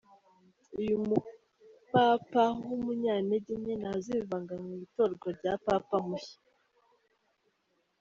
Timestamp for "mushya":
6.07-6.37